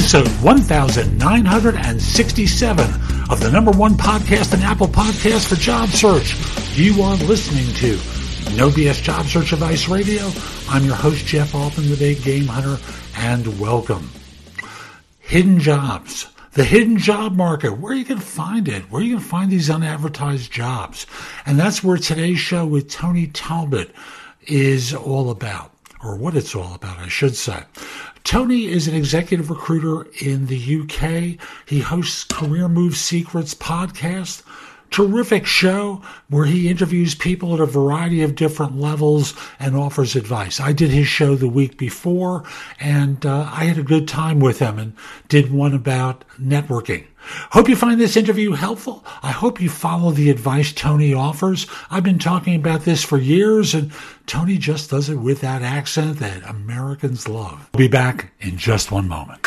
[0.00, 2.84] episode 1967
[3.30, 6.34] of the number one podcast and Apple Podcast for job search.
[6.74, 7.96] You are listening to
[8.56, 10.30] No BS Job Search Advice Radio.
[10.70, 12.78] I'm your host, Jeff Altman, the Big Game Hunter,
[13.18, 14.10] and welcome.
[15.18, 16.28] Hidden jobs.
[16.52, 20.50] The hidden job market, where you can find it, where you can find these unadvertised
[20.50, 21.04] jobs.
[21.44, 23.94] And that's where today's show with Tony Talbot
[24.46, 25.72] is all about,
[26.02, 27.64] or what it's all about, I should say.
[28.24, 31.38] Tony is an executive recruiter in the UK.
[31.66, 34.42] He hosts Career Move Secrets podcast.
[34.90, 40.60] Terrific show where he interviews people at a variety of different levels and offers advice.
[40.60, 42.44] I did his show the week before
[42.80, 44.94] and uh, I had a good time with him and
[45.28, 47.06] did one about networking.
[47.50, 49.04] Hope you find this interview helpful.
[49.22, 51.66] I hope you follow the advice Tony offers.
[51.90, 53.92] I've been talking about this for years, and
[54.26, 57.68] Tony just does it with that accent that Americans love.
[57.74, 59.46] I'll be back in just one moment.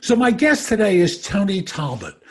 [0.00, 2.22] So, my guest today is Tony Talbot,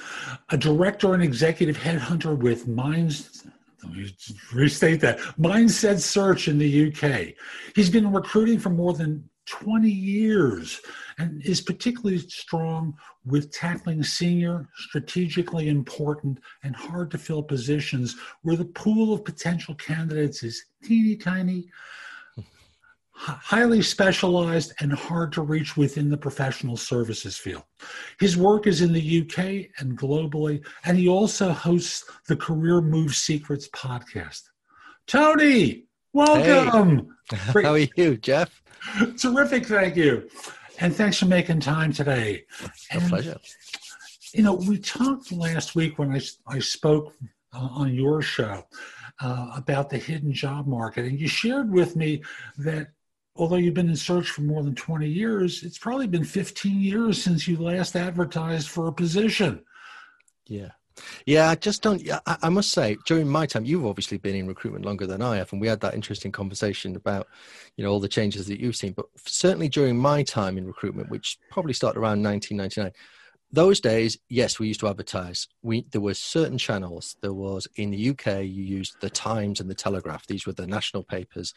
[0.50, 3.45] a director and executive headhunter with Minds.
[3.84, 4.16] Let me
[4.54, 7.36] restate that Mindset Search in the UK.
[7.76, 10.81] He's been recruiting for more than 20 years
[11.17, 12.94] and is particularly strong
[13.26, 19.73] with tackling senior, strategically important, and hard to fill positions where the pool of potential
[19.76, 21.70] candidates is teeny tiny
[23.18, 27.64] highly specialized and hard to reach within the professional services field.
[28.20, 33.16] His work is in the UK and globally, and he also hosts the Career Move
[33.16, 34.44] Secrets podcast.
[35.08, 37.17] Tony, welcome.
[37.30, 37.38] Hey.
[37.64, 38.61] How are you, Jeff?
[39.17, 40.30] Terrific, thank you.
[40.80, 42.45] And thanks for making time today.
[42.92, 43.38] A and, pleasure.
[44.34, 47.16] You know, we talked last week when I, I spoke
[47.54, 48.64] uh, on your show
[49.22, 52.22] uh, about the hidden job market, and you shared with me
[52.60, 52.89] that
[53.37, 57.21] although you've been in search for more than 20 years, it's probably been 15 years
[57.21, 59.64] since you last advertised for a position.
[60.45, 60.70] Yeah.
[61.25, 62.02] Yeah, I just don't.
[62.25, 65.52] I, must say, during my time, you've obviously been in recruitment longer than I have,
[65.52, 67.27] and we had that interesting conversation about,
[67.75, 68.93] you know, all the changes that you've seen.
[68.93, 72.92] But certainly during my time in recruitment, which probably started around 1999,
[73.52, 75.48] those days, yes, we used to advertise.
[75.61, 77.15] We there were certain channels.
[77.21, 80.27] There was in the UK, you used the Times and the Telegraph.
[80.27, 81.54] These were the national papers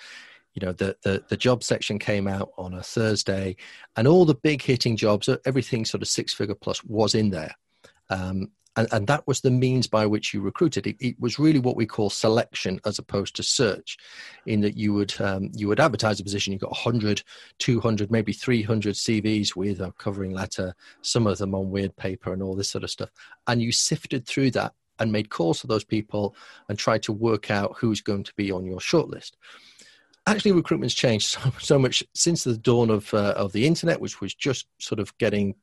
[0.55, 3.55] you know the, the the job section came out on a thursday
[3.97, 7.55] and all the big hitting jobs everything sort of six figure plus was in there.
[8.09, 10.87] Um, and, and that was the means by which you recruited.
[10.87, 13.99] It, it, was really what we call selection as opposed to search
[14.47, 17.23] in that you would um, you would advertise a position you got 100
[17.59, 20.73] 200 maybe 300 cvs with a covering letter
[21.03, 23.11] some of them on weird paper and all this sort of stuff.
[23.49, 26.37] And you sifted through that and made calls to those people
[26.69, 29.33] and tried to work out who's going to be on your shortlist
[30.31, 34.21] actually recruitment's changed so, so much since the dawn of uh, of the internet, which
[34.21, 35.55] was just sort of getting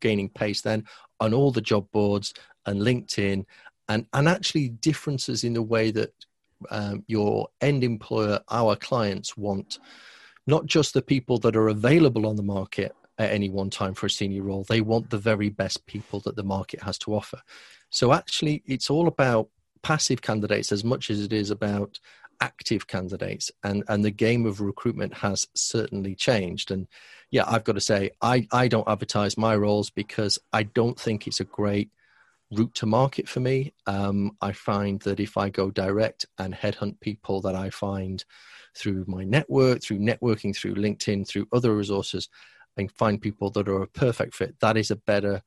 [0.00, 0.84] gaining pace then
[1.20, 2.34] on all the job boards
[2.66, 3.44] and LinkedIn,
[3.88, 6.12] and and actually differences in the way that
[6.70, 9.78] um, your end employer, our clients want
[10.46, 14.06] not just the people that are available on the market at any one time for
[14.06, 17.40] a senior role, they want the very best people that the market has to offer.
[17.90, 19.48] So actually, it's all about
[19.82, 21.98] passive candidates as much as it is about
[22.40, 26.70] active candidates and and the game of recruitment has certainly changed.
[26.70, 26.86] And
[27.30, 31.26] yeah i've got to say i i don't advertise my roles because i don't think
[31.26, 31.90] it's a great
[32.52, 33.72] route to market for me.
[33.86, 38.24] Um, i find that if i go direct and headhunt people that i find
[38.74, 42.28] through my network through networking through linkedin through other resources
[42.76, 45.42] and find people that are a perfect fit that is a better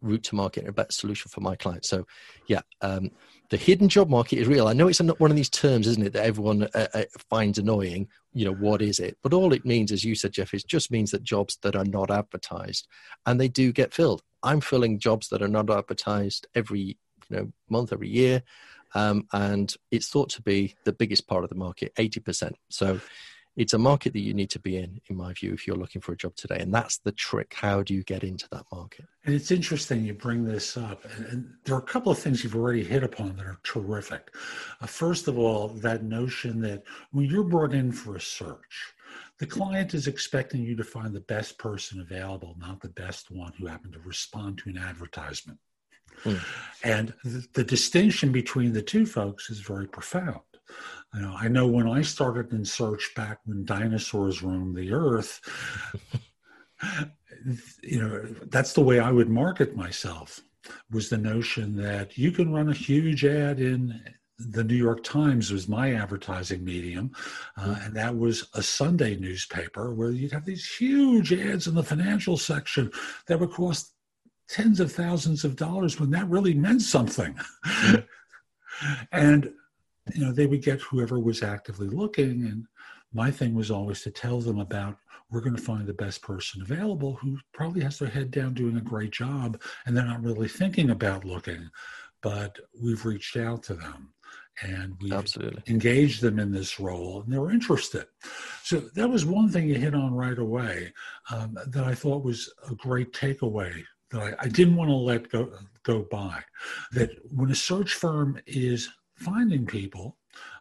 [0.00, 1.88] route to market and a better solution for my clients.
[1.88, 2.06] So
[2.46, 3.10] yeah um,
[3.50, 4.68] the hidden job market is real.
[4.68, 8.08] I know it's one of these terms, isn't it, that everyone uh, uh, finds annoying.
[8.32, 9.18] You know, what is it?
[9.22, 11.84] But all it means, as you said, Jeff, is just means that jobs that are
[11.84, 12.86] not advertised
[13.26, 14.22] and they do get filled.
[14.44, 16.96] I'm filling jobs that are not advertised every
[17.28, 18.42] you know month, every year,
[18.94, 22.56] um, and it's thought to be the biggest part of the market, eighty percent.
[22.68, 23.00] So
[23.60, 26.00] it's a market that you need to be in, in my view, if you're looking
[26.00, 26.56] for a job today.
[26.60, 27.52] And that's the trick.
[27.52, 29.04] How do you get into that market?
[29.26, 31.04] And it's interesting you bring this up.
[31.28, 34.34] And, there are a couple of things you've already hit upon that are terrific.
[34.80, 38.94] Uh, first of all, that notion that when you're brought in for a search,
[39.38, 43.52] the client is expecting you to find the best person available, not the best one
[43.58, 45.58] who happened to respond to an advertisement.
[46.24, 46.40] Mm.
[46.82, 50.40] And the, the distinction between the two folks is very profound.
[51.14, 55.40] You know, I know when I started in search back when dinosaurs roamed the earth,
[57.82, 60.40] you know, that's the way I would market myself
[60.90, 64.00] was the notion that you can run a huge ad in
[64.38, 67.12] the New York Times was my advertising medium,
[67.56, 71.82] uh, and that was a Sunday newspaper where you'd have these huge ads in the
[71.82, 72.90] financial section
[73.26, 73.92] that would cost
[74.48, 77.38] tens of thousands of dollars when that really meant something.
[79.12, 79.52] and
[80.14, 82.44] you know, they would get whoever was actively looking.
[82.44, 82.66] And
[83.12, 84.96] my thing was always to tell them about
[85.30, 88.76] we're going to find the best person available who probably has their head down doing
[88.76, 91.70] a great job and they're not really thinking about looking,
[92.20, 94.12] but we've reached out to them
[94.62, 95.62] and we Absolutely.
[95.68, 98.06] engaged them in this role and they were interested.
[98.62, 100.92] So that was one thing you hit on right away
[101.30, 105.30] um, that I thought was a great takeaway that I, I didn't want to let
[105.30, 105.52] go,
[105.82, 106.42] go by.
[106.92, 108.88] That when a search firm is
[109.20, 110.16] finding people,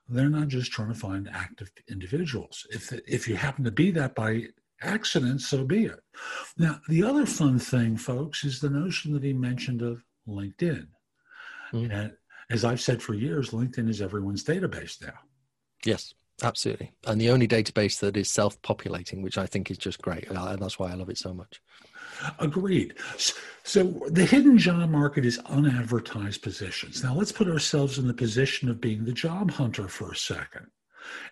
[0.07, 2.65] they're not just trying to find active individuals.
[2.71, 4.47] If, if you happen to be that by
[4.81, 5.99] accident, so be it.
[6.57, 10.87] Now, the other fun thing, folks, is the notion that he mentioned of LinkedIn.
[11.73, 11.91] Mm.
[11.91, 12.11] And
[12.49, 15.19] as I've said for years, LinkedIn is everyone's database now.
[15.85, 16.91] Yes, absolutely.
[17.05, 20.27] And the only database that is self populating, which I think is just great.
[20.29, 21.61] And that's why I love it so much.
[22.39, 22.95] Agreed.
[23.63, 27.03] So the hidden job market is unadvertised positions.
[27.03, 30.67] Now let's put ourselves in the position of being the job hunter for a second.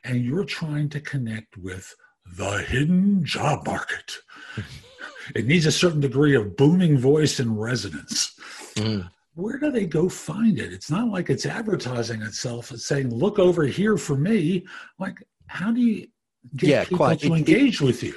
[0.04, 1.94] And you're trying to connect with
[2.38, 4.18] the hidden job market.
[5.36, 8.33] it needs a certain degree of booming voice and resonance.
[8.75, 9.09] Mm.
[9.38, 10.74] Where do they go find it?
[10.74, 12.72] It's not like it's advertising itself.
[12.72, 14.66] It's saying, look over here for me.
[14.98, 16.07] Like, how do you
[16.56, 17.19] get yeah, people quite.
[17.19, 18.16] to it, engage it, with you?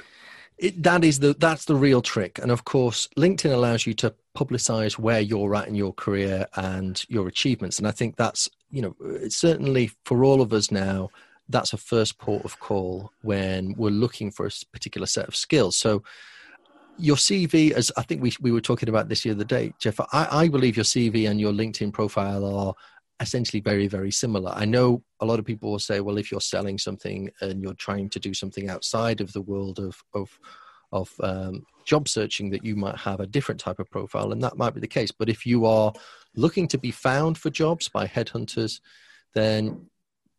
[0.57, 4.13] it, that is the that's the real trick and of course linkedin allows you to
[4.37, 8.81] publicize where you're at in your career and your achievements and i think that's you
[8.81, 8.95] know
[9.27, 11.09] certainly for all of us now
[11.49, 15.75] that's a first port of call when we're looking for a particular set of skills
[15.75, 16.03] so
[17.01, 19.99] your cv as i think we, we were talking about this the other day jeff
[20.11, 22.73] I, I believe your cv and your linkedin profile are
[23.21, 24.51] essentially very very similar.
[24.53, 27.75] I know a lot of people will say well if you're selling something and you're
[27.75, 30.37] trying to do something outside of the world of of
[30.91, 34.57] of um, job searching that you might have a different type of profile and that
[34.57, 35.11] might be the case.
[35.11, 35.93] But if you are
[36.35, 38.81] looking to be found for jobs by headhunters
[39.33, 39.87] then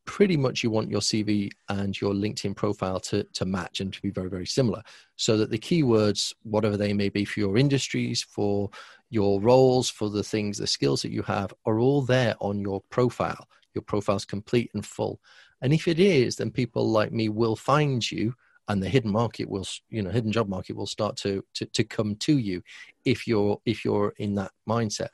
[0.05, 4.03] pretty much you want your CV and your LinkedIn profile to, to match and to
[4.03, 4.83] be very, very similar.
[5.17, 8.71] So that the keywords, whatever they may be for your industries, for
[9.11, 12.83] your roles, for the things, the skills that you have, are all there on your
[12.91, 13.47] profile.
[13.75, 15.21] Your profile's complete and full.
[15.61, 18.35] And if it is, then people like me will find you
[18.69, 21.83] and the hidden market will you know hidden job market will start to, to to
[21.85, 22.63] come to you
[23.05, 25.09] if you're if you're in that mindset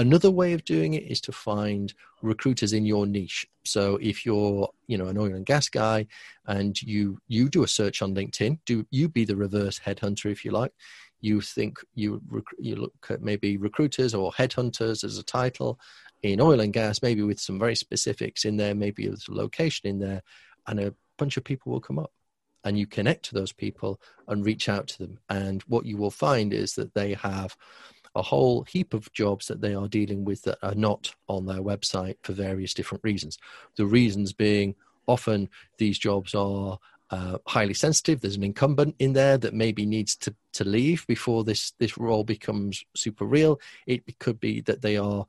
[0.00, 1.92] Another way of doing it is to find
[2.22, 3.46] recruiters in your niche.
[3.66, 6.06] So if you're, you know, an oil and gas guy
[6.46, 10.42] and you you do a search on LinkedIn, do you be the reverse headhunter if
[10.42, 10.72] you like.
[11.20, 12.22] You think you
[12.58, 15.78] you look at maybe recruiters or headhunters as a title
[16.22, 19.86] in oil and gas, maybe with some very specifics in there, maybe with a location
[19.86, 20.22] in there,
[20.66, 22.12] and a bunch of people will come up
[22.64, 25.18] and you connect to those people and reach out to them.
[25.28, 27.54] And what you will find is that they have
[28.14, 31.62] a whole heap of jobs that they are dealing with that are not on their
[31.62, 33.38] website for various different reasons.
[33.76, 34.74] The reasons being
[35.06, 35.48] often
[35.78, 36.78] these jobs are
[37.10, 38.20] uh, highly sensitive.
[38.20, 42.24] There's an incumbent in there that maybe needs to, to leave before this, this role
[42.24, 43.60] becomes super real.
[43.86, 45.26] It could be that they are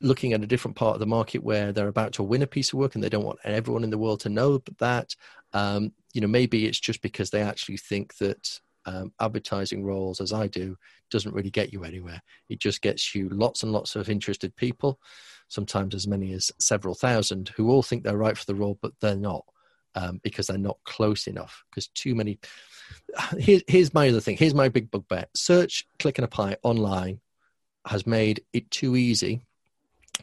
[0.00, 2.72] looking at a different part of the market where they're about to win a piece
[2.72, 5.14] of work and they don't want everyone in the world to know that.
[5.52, 10.32] Um, you know, maybe it's just because they actually think that um, advertising roles as
[10.32, 10.76] I do
[11.10, 12.22] doesn't really get you anywhere.
[12.48, 15.00] It just gets you lots and lots of interested people,
[15.48, 18.92] sometimes as many as several thousand, who all think they're right for the role, but
[19.00, 19.44] they're not
[19.94, 21.64] um, because they're not close enough.
[21.70, 22.38] Because too many.
[23.38, 24.36] Here, here's my other thing.
[24.36, 27.20] Here's my big bugbear: search, click, and apply online
[27.86, 29.40] has made it too easy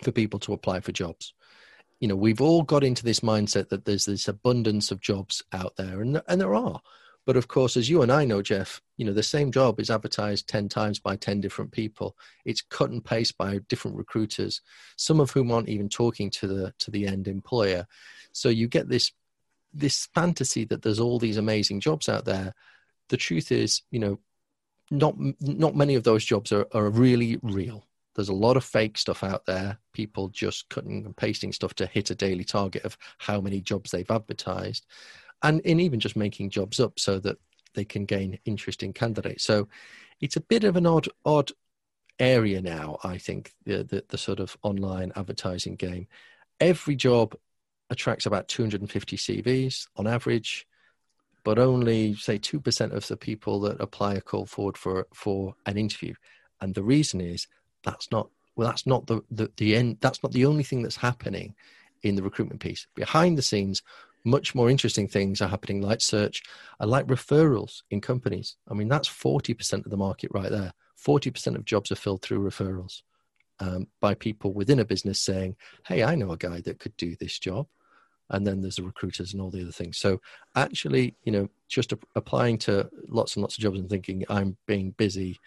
[0.03, 1.33] for people to apply for jobs.
[1.99, 5.75] You know, we've all got into this mindset that there's this abundance of jobs out
[5.77, 6.81] there, and and there are
[7.27, 9.89] but of course, as you and I know, Jeff, you know, the same job is
[9.89, 12.15] advertised 10 times by 10 different people.
[12.45, 14.61] It's cut and paste by different recruiters,
[14.95, 17.85] some of whom aren't even talking to the to the end employer.
[18.31, 19.11] So you get this
[19.73, 22.55] this fantasy that there's all these amazing jobs out there.
[23.09, 24.19] The truth is, you know,
[24.89, 27.85] not not many of those jobs are, are really real.
[28.15, 29.77] There's a lot of fake stuff out there.
[29.91, 33.91] People just cutting and pasting stuff to hit a daily target of how many jobs
[33.91, 34.85] they've advertised,
[35.43, 37.37] and in even just making jobs up so that
[37.73, 39.43] they can gain interest in candidates.
[39.43, 39.67] So
[40.19, 41.51] it's a bit of an odd odd
[42.19, 42.97] area now.
[43.03, 46.07] I think the the, the sort of online advertising game.
[46.59, 47.35] Every job
[47.89, 50.67] attracts about 250 CVs on average
[51.47, 55.77] but only say 2% of the people that apply are called forward for for an
[55.77, 56.13] interview
[56.59, 57.47] and the reason is
[57.83, 60.97] that's not well that's not the, the the end that's not the only thing that's
[60.97, 61.55] happening
[62.03, 63.81] in the recruitment piece behind the scenes
[64.27, 66.43] much more interesting things are happening like search
[66.79, 68.57] and like referrals in companies.
[68.69, 70.73] I mean that's 40% of the market right there.
[71.03, 73.01] 40% of jobs are filled through referrals
[73.59, 75.55] um, by people within a business saying
[75.85, 77.67] hey i know a guy that could do this job.
[78.29, 79.97] And then there's the recruiters and all the other things.
[79.97, 80.19] So
[80.55, 84.57] actually you know just a- applying to lots and lots of jobs and thinking i'm
[84.67, 85.39] being busy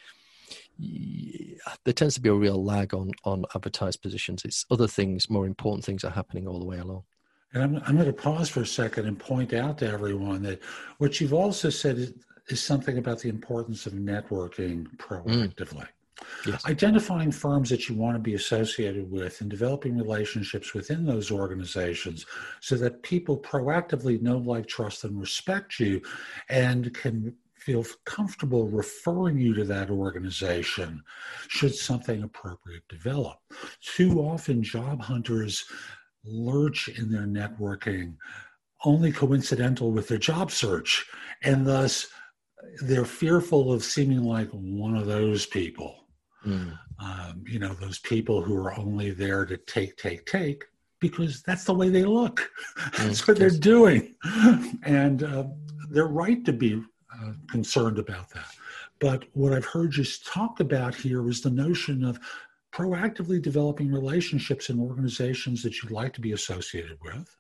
[1.85, 4.45] there tends to be a real lag on on advertised positions.
[4.45, 7.05] It's other things more important things are happening all the way along
[7.53, 10.61] and i'm, I'm going to pause for a second and point out to everyone that
[10.99, 12.15] what you've also said is,
[12.49, 15.89] is something about the importance of networking proactively mm.
[16.47, 16.65] Yes.
[16.67, 22.27] Identifying firms that you want to be associated with and developing relationships within those organizations
[22.61, 26.03] so that people proactively know, like, trust, and respect you
[26.49, 31.03] and can feel comfortable referring you to that organization
[31.49, 33.39] should something appropriate develop.
[33.83, 35.67] Too often, job hunters
[36.25, 38.15] lurch in their networking
[38.85, 41.07] only coincidental with their job search,
[41.43, 42.07] and thus
[42.83, 46.07] they're fearful of seeming like one of those people.
[46.47, 46.79] Mm.
[46.99, 50.65] Um, you know, those people who are only there to take, take, take,
[51.01, 52.51] because that's the way they look.
[52.97, 54.15] that's mm, what they're doing.
[54.85, 55.45] And uh,
[55.91, 56.83] they're right to be
[57.23, 58.47] uh, concerned about that.
[58.99, 62.19] But what I've heard you talk about here is the notion of
[62.73, 67.37] proactively developing relationships in organizations that you'd like to be associated with.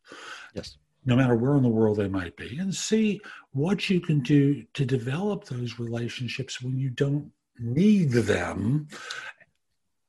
[0.54, 0.76] Yes.
[1.04, 3.20] No matter where in the world they might be, and see
[3.52, 8.88] what you can do to develop those relationships when you don't need them,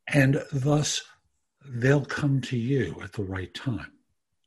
[0.08, 1.01] and thus
[1.66, 3.92] they'll come to you at the right time.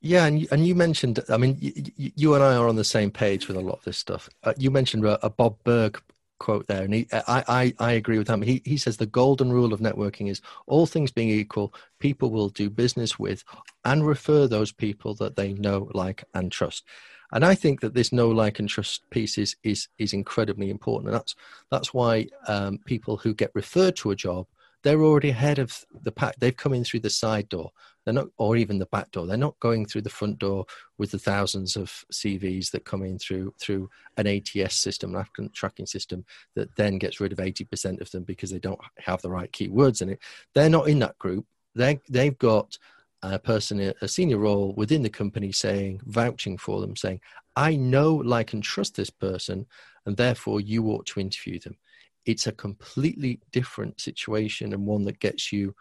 [0.00, 2.85] Yeah, and you, and you mentioned, I mean, you, you, and I are on the
[2.85, 4.28] same page with a lot of this stuff.
[4.43, 5.99] Uh, you mentioned a, a, Bob Burg
[6.44, 8.42] quote there, and he, I, I, I agree with him.
[8.42, 12.50] He, he says the golden rule of networking is all things being equal, people will
[12.50, 13.42] do business with
[13.86, 16.84] and refer those people that they know, like, and trust.
[17.32, 21.08] And I think that this know, like, and trust piece is is, is incredibly important,
[21.08, 21.34] and that's
[21.70, 24.46] that's why um, people who get referred to a job
[24.85, 26.37] they're already ahead of the pack.
[26.38, 27.73] They've come in through the side door.
[28.05, 29.26] They're not, or even the back door.
[29.26, 30.67] They're not going through the front door
[30.99, 33.88] with the thousands of CVs that come in through through
[34.19, 36.25] an ATS system, an applicant tracking system,
[36.55, 39.50] that then gets rid of eighty percent of them because they don't have the right
[39.50, 40.21] keywords in it.
[40.55, 41.47] They're not in that group.
[41.75, 42.79] They they've got
[43.23, 47.21] a person, a senior role within the company saying, vouching for them, saying,
[47.57, 49.67] I know, like, and trust this person,
[50.05, 51.79] and therefore you ought to interview them.
[52.26, 55.75] It's a completely different situation and one that gets you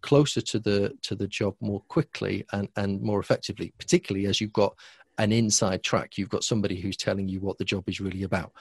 [0.00, 4.52] closer to the to the job more quickly and and more effectively particularly as you've
[4.52, 4.76] got
[5.18, 8.52] an inside track you've got somebody who's telling you what the job is really about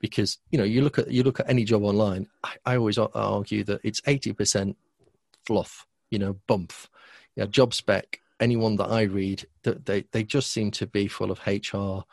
[0.00, 2.96] because you know you look at you look at any job online i, I always
[2.96, 4.76] argue that it's 80%
[5.44, 6.72] fluff you know bump
[7.46, 11.40] job spec, anyone that I read, that they, they just seem to be full of
[11.46, 12.04] HR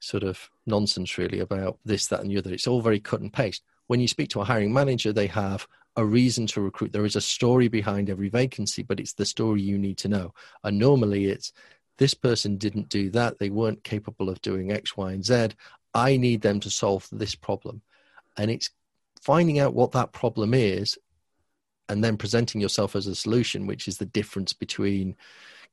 [0.00, 2.52] sort of nonsense really about this, that, and the other.
[2.52, 3.62] It's all very cut and paste.
[3.86, 6.92] When you speak to a hiring manager, they have a reason to recruit.
[6.92, 10.32] There is a story behind every vacancy, but it's the story you need to know.
[10.64, 11.52] And normally it's
[11.98, 13.38] this person didn't do that.
[13.38, 15.48] They weren't capable of doing X, Y, and Z.
[15.94, 17.82] I need them to solve this problem.
[18.36, 18.70] And it's
[19.20, 20.98] finding out what that problem is
[21.88, 25.14] and then presenting yourself as a solution, which is the difference between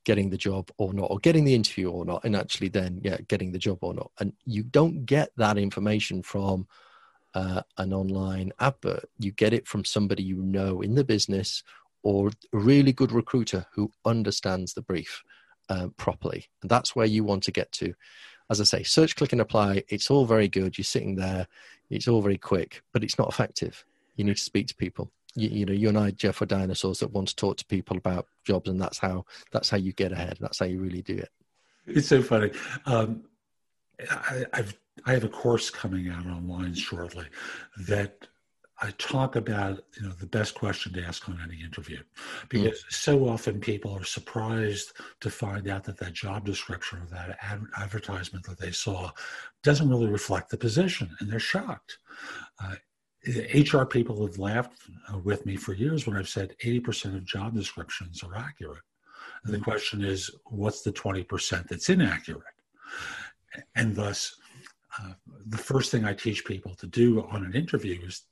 [0.04, 3.18] getting the job or not, or getting the interview or not, and actually then yeah,
[3.28, 4.10] getting the job or not.
[4.18, 6.66] And you don't get that information from
[7.34, 9.04] uh, an online advert.
[9.18, 11.62] You get it from somebody you know in the business
[12.02, 15.22] or a really good recruiter who understands the brief
[15.68, 16.46] uh, properly.
[16.62, 17.94] And that's where you want to get to.
[18.48, 19.84] As I say, search, click, and apply.
[19.88, 20.76] It's all very good.
[20.76, 21.46] You're sitting there.
[21.88, 23.84] It's all very quick, but it's not effective.
[24.16, 26.98] You need to speak to people you, you, know you and i jeff are dinosaurs
[27.00, 30.12] that want to talk to people about jobs and that's how that's how you get
[30.12, 31.30] ahead that's how you really do it
[31.86, 32.50] it's so funny
[32.86, 33.22] um,
[34.10, 37.26] I, i've i have a course coming out online shortly
[37.88, 38.28] that
[38.82, 42.02] I talk about you know the best question to ask on any interview
[42.48, 42.92] because mm.
[42.92, 47.66] so often people are surprised to find out that that job description or that ad-
[47.76, 49.10] advertisement that they saw
[49.62, 51.98] doesn't really reflect the position and they're shocked.
[52.62, 52.76] Uh,
[53.54, 54.78] HR people have laughed
[55.12, 58.82] uh, with me for years when I've said 80% of job descriptions are accurate.
[59.44, 59.64] And the mm.
[59.64, 62.42] question is, what's the 20% that's inaccurate?
[63.74, 64.36] And thus,
[64.98, 65.12] uh,
[65.46, 68.22] the first thing I teach people to do on an interview is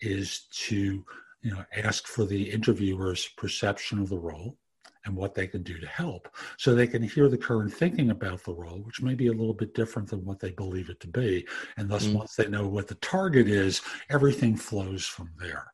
[0.00, 1.04] is to
[1.42, 4.56] you know ask for the interviewer's perception of the role
[5.04, 8.42] and what they can do to help so they can hear the current thinking about
[8.42, 11.06] the role which may be a little bit different than what they believe it to
[11.06, 11.46] be.
[11.76, 12.14] And thus mm.
[12.14, 13.80] once they know what the target is
[14.10, 15.72] everything flows from there.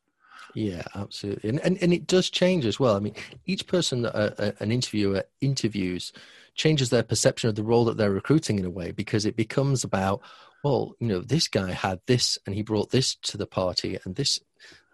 [0.55, 1.51] Yeah absolutely.
[1.51, 2.97] And, and, and it does change as well.
[2.97, 3.15] I mean
[3.47, 6.13] each person that a, a, an interviewer interviews
[6.55, 9.85] changes their perception of the role that they're recruiting in a way because it becomes
[9.85, 10.21] about
[10.63, 14.17] well you know this guy had this and he brought this to the party and
[14.17, 14.41] this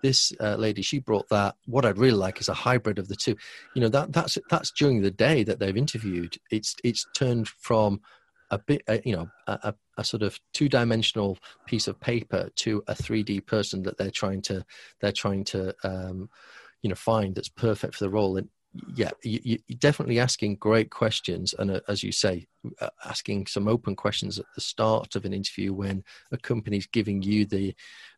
[0.02, 1.56] this uh, lady she brought that.
[1.66, 3.36] What i'd really like is a hybrid of the two.
[3.74, 6.36] You know that that's that's during the day that they've interviewed.
[6.50, 8.00] It's it's turned from
[8.50, 12.94] a bit uh, you know a, a, sort of two-dimensional piece of paper to a
[12.94, 14.64] 3d person that they're trying to
[15.00, 16.28] they're trying to um,
[16.82, 18.36] you know find that's perfect for the role.
[18.36, 18.48] And
[18.94, 22.46] yeah, you, are definitely asking great questions, and uh, as you say,
[22.80, 27.22] uh, asking some open questions at the start of an interview when a company's giving
[27.22, 27.74] you the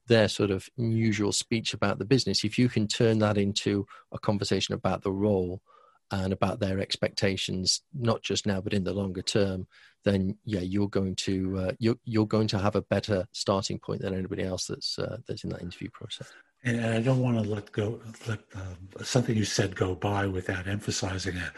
[0.08, 2.44] their sort of usual speech about the business.
[2.44, 5.62] If you can turn that into a conversation about the role
[6.10, 9.66] and about their expectations, not just now but in the longer term,
[10.04, 14.02] then yeah, you're going to uh, you're you're going to have a better starting point
[14.02, 16.30] than anybody else that's uh, that's in that interview process
[16.64, 20.68] and I don't want to let go let uh, something you said go by without
[20.68, 21.52] emphasizing it.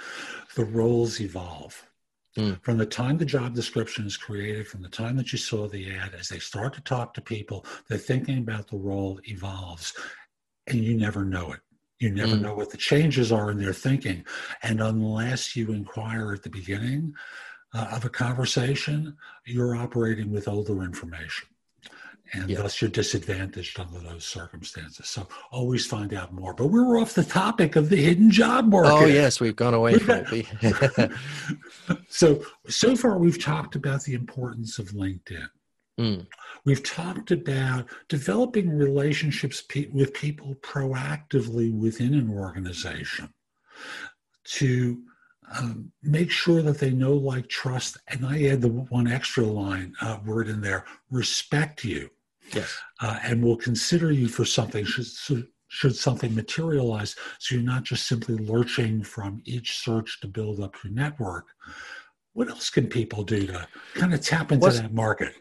[0.56, 1.86] The roles evolve.
[2.38, 2.62] Mm.
[2.62, 5.94] From the time the job description is created, from the time that you saw the
[5.94, 9.92] ad, as they start to talk to people, they're thinking about the role evolves,
[10.66, 11.60] and you never know it.
[12.00, 12.40] You never mm.
[12.40, 14.24] know what the changes are in their thinking,
[14.62, 17.14] and unless you inquire at the beginning
[17.72, 21.48] uh, of a conversation, you're operating with older information
[22.34, 22.58] and yeah.
[22.58, 25.08] thus you're disadvantaged under those circumstances.
[25.08, 26.54] So always find out more.
[26.54, 28.90] But we're off the topic of the hidden job market.
[28.92, 31.12] Oh yes, we've gone away from it.
[32.08, 35.48] so so far we've talked about the importance of LinkedIn.
[35.98, 36.26] Mm.
[36.64, 43.32] We've talked about developing relationships pe- with people proactively within an organization
[44.44, 45.02] to
[45.56, 49.94] um, make sure that they know, like, trust, and I add the one extra line
[50.00, 52.10] uh, word in there: respect you.
[52.52, 52.76] Yes.
[53.00, 57.16] Uh, and will consider you for something should, should something materialize.
[57.38, 61.46] So you're not just simply lurching from each search to build up your network.
[62.32, 65.34] What else can people do to kind of tap into What's, that market?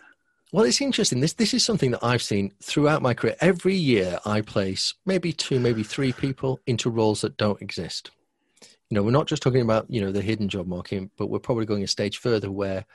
[0.51, 1.19] Well, it's interesting.
[1.19, 3.35] This this is something that I've seen throughout my career.
[3.41, 8.11] Every year, I place maybe two, maybe three people into roles that don't exist.
[8.89, 11.39] You know, we're not just talking about you know the hidden job market, but we're
[11.39, 12.85] probably going a stage further where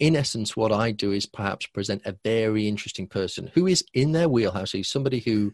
[0.00, 4.12] in essence, what I do is perhaps present a very interesting person who is in
[4.12, 4.72] their wheelhouse.
[4.72, 5.52] He's somebody who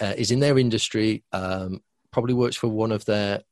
[0.00, 1.80] uh, is in their industry, um,
[2.10, 3.42] probably works for one of their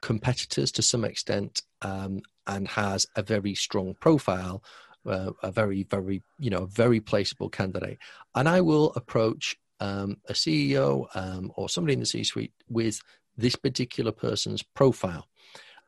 [0.00, 4.62] competitors to some extent, um, and has a very strong profile,
[5.04, 7.98] uh, a very, very, you know, very placeable candidate.
[8.36, 13.00] And I will approach um, a CEO um, or somebody in the C-suite with
[13.36, 15.26] this particular person's profile,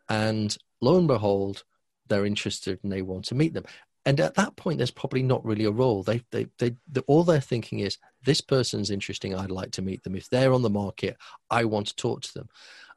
[0.09, 1.63] and lo and behold,
[2.09, 3.65] they're interested and they want to meet them.
[4.07, 6.03] And at that point, there's probably not really a role.
[6.03, 9.35] They, they, they, they, all they're thinking is, this person's interesting.
[9.35, 10.17] I'd like to meet them.
[10.17, 11.17] If they're on the market,
[11.51, 12.49] I want to talk to them.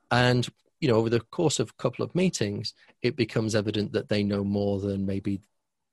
[0.09, 0.47] And
[0.81, 4.23] you know, over the course of a couple of meetings, it becomes evident that they
[4.23, 5.39] know more than maybe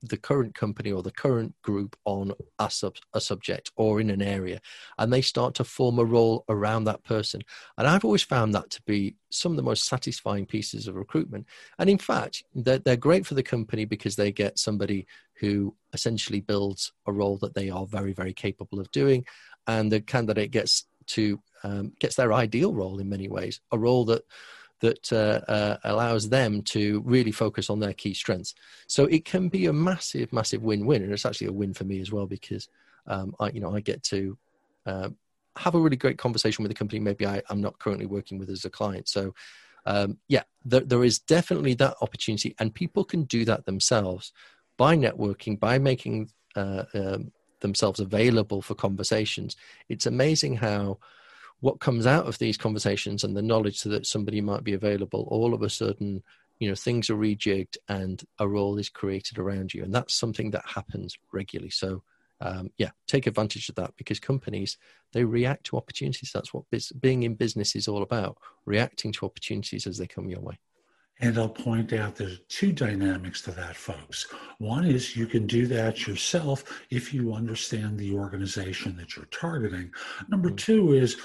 [0.02, 4.22] the current company or the current group on a, sub, a subject or in an
[4.22, 4.60] area
[4.98, 7.40] and they start to form a role around that person.
[7.76, 11.46] And i've always found that to be some of the most satisfying pieces of recruitment.
[11.78, 16.40] And in fact they're, they're great for the company because they get somebody who essentially
[16.40, 19.24] builds a role that they are very very capable of doing.
[19.66, 24.04] And the candidate gets to um, gets their ideal role in many ways a role
[24.06, 24.22] that
[24.80, 28.54] that uh, uh, allows them to really focus on their key strengths.
[28.86, 32.00] So it can be a massive, massive win-win, and it's actually a win for me
[32.00, 32.68] as well because
[33.06, 34.38] um, I, you know, I get to
[34.86, 35.08] uh,
[35.56, 38.50] have a really great conversation with a company maybe I, am not currently working with
[38.50, 39.08] as a client.
[39.08, 39.34] So
[39.86, 44.32] um, yeah, there, there is definitely that opportunity, and people can do that themselves
[44.76, 49.56] by networking, by making uh, um, themselves available for conversations.
[49.88, 50.98] It's amazing how
[51.60, 55.54] what comes out of these conversations and the knowledge that somebody might be available, all
[55.54, 56.22] of a sudden,
[56.58, 59.82] you know, things are rejigged and a role is created around you.
[59.82, 61.70] And that's something that happens regularly.
[61.70, 62.02] So
[62.40, 64.78] um, yeah, take advantage of that because companies
[65.12, 66.30] they react to opportunities.
[66.32, 66.64] That's what
[67.00, 70.58] being in business is all about: reacting to opportunities as they come your way.
[71.20, 74.26] And I'll point out there's two dynamics to that, folks.
[74.58, 79.90] One is you can do that yourself if you understand the organization that you're targeting.
[80.28, 80.56] Number mm.
[80.56, 81.16] two is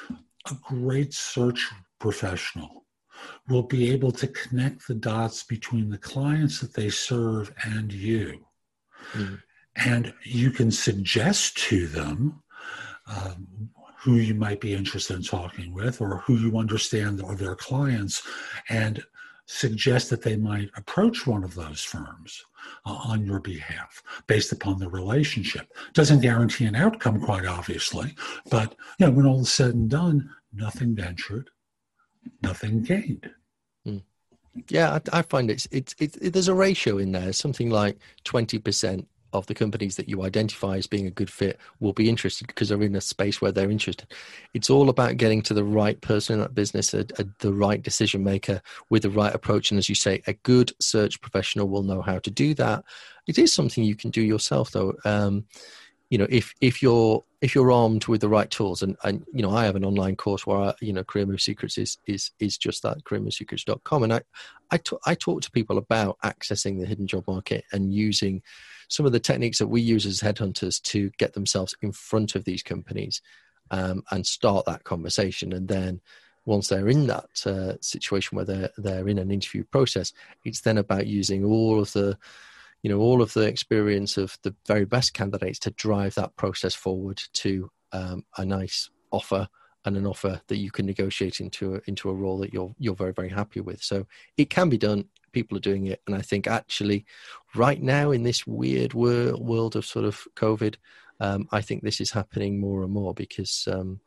[0.49, 2.83] a great search professional
[3.47, 8.45] will be able to connect the dots between the clients that they serve and you.
[9.13, 9.41] Mm.
[9.75, 12.41] And you can suggest to them
[13.07, 17.55] um, who you might be interested in talking with or who you understand are their
[17.55, 18.21] clients
[18.69, 19.03] and
[19.53, 22.43] suggest that they might approach one of those firms
[22.85, 25.71] uh, on your behalf based upon the relationship.
[25.93, 28.15] Doesn't guarantee an outcome, quite obviously,
[28.49, 31.51] but you know, when all is said and done, nothing ventured,
[32.41, 33.29] nothing gained.
[33.85, 33.97] Hmm.
[34.69, 39.05] Yeah, I, I, find it's, it's, it, there's a ratio in there, something like 20%
[39.33, 42.69] of the companies that you identify as being a good fit will be interested because
[42.69, 44.07] they're in a space where they're interested.
[44.53, 47.81] It's all about getting to the right person in that business, a, a, the right
[47.81, 49.71] decision maker with the right approach.
[49.71, 52.83] And as you say, a good search professional will know how to do that.
[53.27, 54.93] It is something you can do yourself, though.
[55.03, 55.45] Um,
[56.09, 59.41] you know, if if you're if you're armed with the right tools, and, and you
[59.41, 62.29] know, I have an online course where I, you know, Career Move Secrets is is
[62.39, 64.21] is just that careermovesecrets.com, and I
[64.69, 68.43] I, t- I talk to people about accessing the hidden job market and using
[68.93, 72.45] some of the techniques that we use as headhunters to get themselves in front of
[72.45, 73.23] these companies
[73.71, 75.51] um, and start that conversation.
[75.51, 75.99] And then
[76.45, 80.13] once they're in that uh, situation where they're they're in an interview process,
[80.45, 82.15] it's then about using all of the
[82.83, 86.75] you know all of the experience of the very best candidates to drive that process
[86.75, 89.47] forward to um, a nice offer
[89.85, 92.93] and an offer that you can negotiate into a, into a role that you're you're
[92.93, 93.81] very very happy with.
[93.81, 94.05] So
[94.37, 96.01] it can be done people are doing it.
[96.07, 97.05] And I think actually,
[97.55, 100.75] right now in this weird world of sort of COVID,
[101.19, 103.99] um, I think this is happening more and more because, um,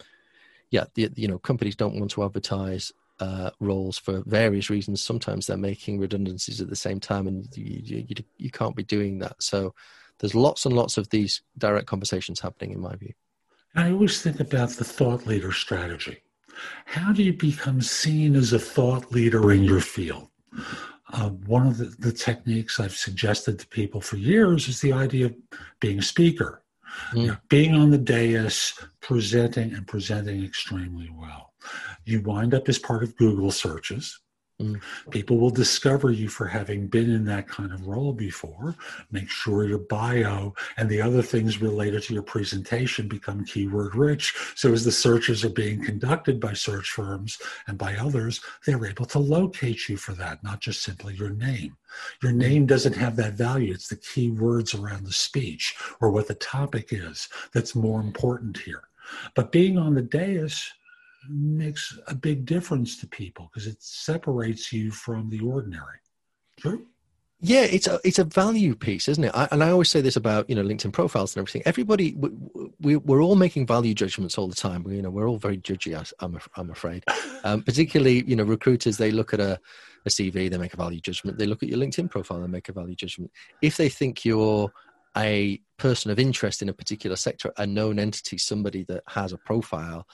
[0.70, 5.02] yeah, the, you know, companies don't want to advertise uh, roles for various reasons.
[5.02, 9.18] Sometimes they're making redundancies at the same time, and you, you, you can't be doing
[9.18, 9.42] that.
[9.42, 9.74] So
[10.18, 13.12] there's lots and lots of these direct conversations happening, in my view.
[13.74, 16.22] I always think about the thought leader strategy.
[16.86, 20.28] How do you become seen as a thought leader in your field?
[21.12, 25.26] Uh, one of the, the, techniques I've suggested to people for years is the idea
[25.26, 25.36] of
[25.78, 26.64] being a speaker,
[27.12, 27.20] mm.
[27.20, 31.52] you know, being on the dais, presenting and presenting extremely well.
[32.04, 34.18] You wind up as part of Google searches.
[35.10, 38.74] People will discover you for having been in that kind of role before.
[39.10, 44.34] Make sure your bio and the other things related to your presentation become keyword rich.
[44.54, 49.04] So, as the searches are being conducted by search firms and by others, they're able
[49.06, 51.76] to locate you for that, not just simply your name.
[52.22, 52.38] Your mm-hmm.
[52.38, 53.74] name doesn't have that value.
[53.74, 58.84] It's the keywords around the speech or what the topic is that's more important here.
[59.34, 60.72] But being on the dais,
[61.28, 65.98] makes a big difference to people because it separates you from the ordinary.
[66.58, 66.86] True.
[67.40, 69.30] Yeah, it's a it's a value piece, isn't it?
[69.34, 71.62] I, and I always say this about you know LinkedIn profiles and everything.
[71.66, 72.30] Everybody, we,
[72.80, 74.82] we we're all making value judgments all the time.
[74.82, 75.94] We, you know, we're all very judgy.
[76.20, 77.04] I'm I'm afraid.
[77.44, 79.60] Um, particularly, you know, recruiters they look at a
[80.06, 81.36] a CV, they make a value judgment.
[81.36, 83.30] They look at your LinkedIn profile, they make a value judgment.
[83.60, 84.72] If they think you're
[85.16, 89.38] a person of interest in a particular sector, a known entity, somebody that has a
[89.38, 90.06] profile,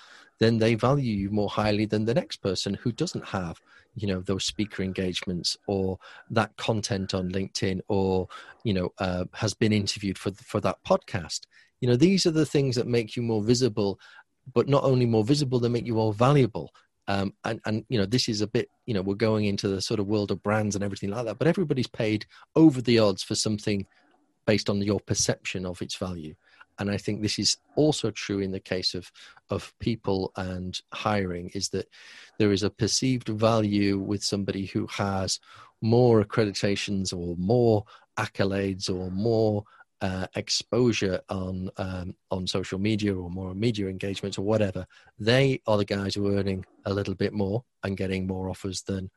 [0.42, 3.60] then they value you more highly than the next person who doesn't have
[3.94, 5.98] you know those speaker engagements or
[6.30, 8.26] that content on linkedin or
[8.64, 11.40] you know uh, has been interviewed for for that podcast.
[11.80, 13.98] You know these are the things that make you more visible
[14.54, 16.72] but not only more visible they make you more valuable.
[17.08, 19.82] Um, and and you know this is a bit you know we're going into the
[19.82, 23.24] sort of world of brands and everything like that but everybody's paid over the odds
[23.24, 23.84] for something
[24.46, 26.34] based on your perception of its value
[26.82, 29.10] and I think this is also true in the case of
[29.50, 31.88] of people and hiring is that
[32.38, 35.38] there is a perceived value with somebody who has
[35.80, 37.84] more accreditations or more
[38.18, 39.64] accolades or more
[40.00, 44.84] uh, exposure on um, on social media or more media engagements or whatever.
[45.20, 48.82] They are the guys who are earning a little bit more and getting more offers
[48.82, 49.08] than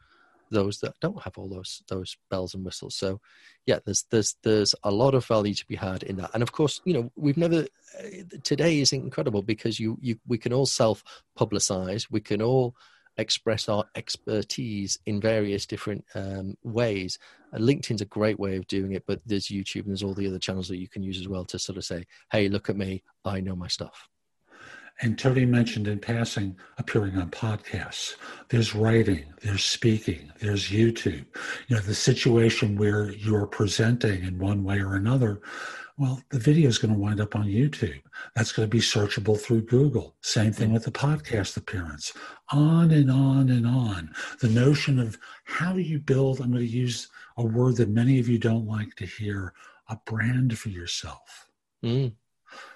[0.51, 2.95] those that don't have all those those bells and whistles.
[2.95, 3.19] So,
[3.65, 6.31] yeah, there's there's there's a lot of value to be had in that.
[6.33, 7.67] And of course, you know, we've never
[8.43, 11.03] today is incredible because you you we can all self
[11.37, 12.75] publicize, we can all
[13.17, 17.17] express our expertise in various different um, ways.
[17.53, 20.27] And LinkedIn's a great way of doing it, but there's YouTube and there's all the
[20.27, 22.75] other channels that you can use as well to sort of say, "Hey, look at
[22.75, 24.09] me, I know my stuff."
[25.01, 28.15] And Tony mentioned in passing appearing on podcasts.
[28.49, 31.25] There's writing, there's speaking, there's YouTube.
[31.67, 35.41] You know, the situation where you're presenting in one way or another
[35.97, 38.01] Well, the video is going to wind up on YouTube.
[38.35, 40.15] That's going to be searchable through Google.
[40.21, 42.11] Same thing with the podcast appearance.
[42.51, 44.13] On and on and on.
[44.41, 48.19] The notion of how do you build, I'm going to use a word that many
[48.19, 49.53] of you don't like to hear,
[49.87, 51.47] a brand for yourself.
[51.83, 52.13] Mm.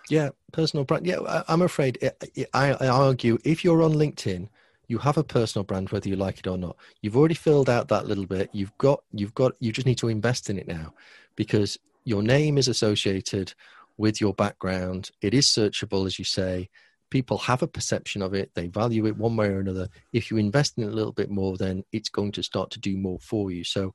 [0.09, 1.05] Yeah, personal brand.
[1.05, 4.49] Yeah, I'm afraid eh, eh, I, I argue if you're on LinkedIn,
[4.87, 6.75] you have a personal brand whether you like it or not.
[7.01, 8.49] You've already filled out that little bit.
[8.51, 10.93] You've got you've got you just need to invest in it now
[11.35, 13.53] because your name is associated
[13.97, 15.11] with your background.
[15.21, 16.69] It is searchable, as you say.
[17.11, 18.51] People have a perception of it.
[18.55, 19.89] They value it one way or another.
[20.13, 22.79] If you invest in it a little bit more, then it's going to start to
[22.79, 23.63] do more for you.
[23.63, 23.93] So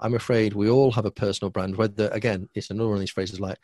[0.00, 3.10] I'm afraid we all have a personal brand, whether, again, it's another one of these
[3.10, 3.58] phrases like,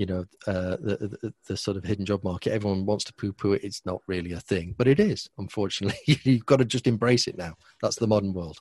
[0.00, 2.54] you know, uh, the, the, the, sort of hidden job market.
[2.54, 3.62] Everyone wants to poo poo it.
[3.62, 5.98] It's not really a thing, but it is, unfortunately.
[6.24, 7.52] You've got to just embrace it now.
[7.82, 8.56] That's the modern world.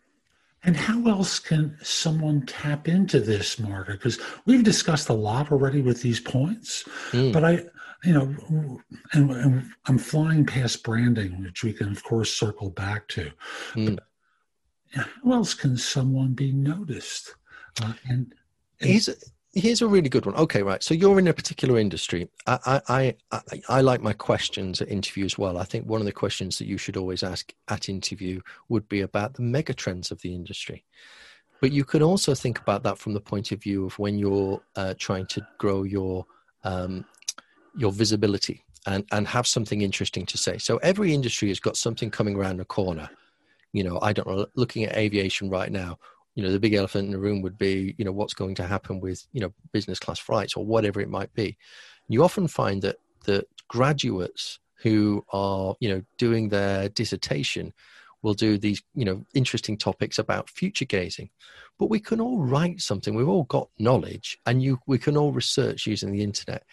[0.66, 3.94] And how else can someone tap into this, Marta?
[3.94, 7.32] Because we've discussed a lot already with these points, mm.
[7.32, 7.64] but I,
[8.04, 8.82] you know,
[9.14, 13.32] and, and, I'm flying past branding, which we can of course circle back to.
[13.76, 13.96] Mm.
[13.96, 17.34] But how else can someone be noticed?
[17.82, 18.36] Uh, and,
[18.82, 19.08] and here's
[19.54, 20.36] here's a really good one.
[20.36, 20.84] Okay, right.
[20.84, 22.30] So you're in a particular industry.
[22.46, 25.58] I, I, I, I, like my questions at interview as well.
[25.58, 29.02] I think one of the questions that you should always ask at interview would be
[29.02, 30.84] about the mega trends of the industry.
[31.62, 34.62] But you can also think about that from the point of view of when you're
[34.76, 36.26] uh, trying to grow your
[36.64, 37.06] um,
[37.76, 40.58] your visibility and, and have something interesting to say.
[40.58, 43.10] So every industry has got something coming around the corner.
[43.72, 46.00] You know, I don't know, looking at aviation right now,
[46.36, 48.68] you know the big elephant in the room would be you know what's going to
[48.68, 51.58] happen with you know business class flights or whatever it might be.
[52.08, 57.74] You often find that the graduates who are you know doing their dissertation
[58.22, 61.30] will do these you know interesting topics about future gazing.
[61.78, 63.16] But we can all write something.
[63.16, 66.64] We've all got knowledge and you we can all research using the internet.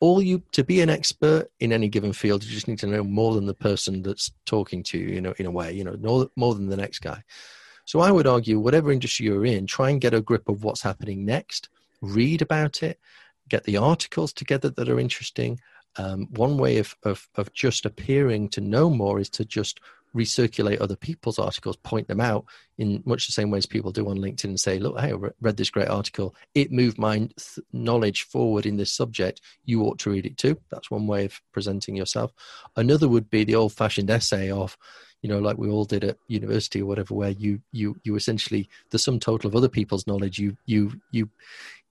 [0.00, 3.02] All you to be an expert in any given field you just need to know
[3.02, 5.96] more than the person that's talking to you you know in a way you know
[5.98, 7.22] more, more than the next guy
[7.86, 10.82] so I would argue, whatever industry you're in, try and get a grip of what's
[10.82, 11.70] happening next,
[12.02, 13.00] read about it,
[13.48, 15.58] get the articles together that are interesting.
[15.96, 19.80] Um, one way of, of, of just appearing to know more is to just
[20.16, 22.44] recirculate other people's articles, point them out
[22.78, 25.30] in much the same way as people do on LinkedIn and say, look, hey, I
[25.40, 26.34] read this great article.
[26.54, 29.40] It moved my th- knowledge forward in this subject.
[29.64, 30.58] You ought to read it too.
[30.70, 32.32] That's one way of presenting yourself.
[32.76, 34.76] Another would be the old fashioned essay of,
[35.22, 38.68] you know like we all did at university or whatever where you you you essentially
[38.90, 41.28] the sum total of other people's knowledge you you you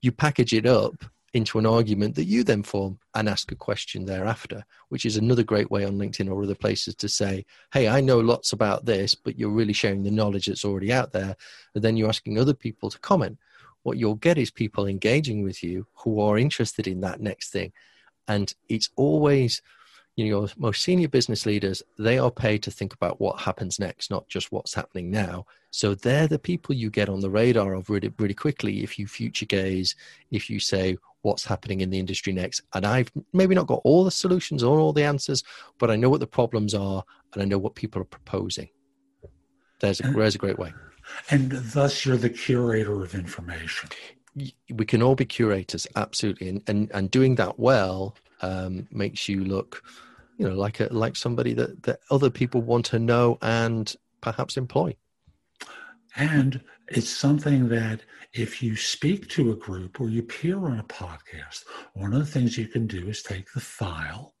[0.00, 1.04] you package it up
[1.36, 5.42] into an argument that you then form and ask a question thereafter, which is another
[5.42, 9.14] great way on LinkedIn or other places to say, Hey, I know lots about this,
[9.14, 11.36] but you're really sharing the knowledge that's already out there.
[11.74, 13.38] And then you're asking other people to comment.
[13.82, 17.72] What you'll get is people engaging with you who are interested in that next thing.
[18.26, 19.60] And it's always
[20.16, 23.78] you know, your most senior business leaders, they are paid to think about what happens
[23.78, 25.44] next, not just what's happening now.
[25.70, 29.06] So they're the people you get on the radar of really, really quickly if you
[29.06, 29.94] future gaze,
[30.30, 32.62] if you say what's happening in the industry next.
[32.72, 35.44] And I've maybe not got all the solutions or all the answers,
[35.78, 38.70] but I know what the problems are and I know what people are proposing.
[39.80, 40.72] There's a, there's a great way.
[41.30, 43.90] And thus you're the curator of information.
[44.70, 46.48] We can all be curators, absolutely.
[46.48, 49.82] And, and, and doing that well um, makes you look
[50.36, 54.56] you know like a like somebody that that other people want to know and perhaps
[54.56, 54.94] employ
[56.16, 58.00] and it's something that
[58.32, 62.26] if you speak to a group or you appear on a podcast one of the
[62.26, 64.34] things you can do is take the file